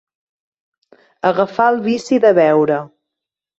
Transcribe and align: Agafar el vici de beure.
Agafar 1.31 1.69
el 1.75 1.79
vici 1.89 2.21
de 2.27 2.35
beure. 2.43 2.83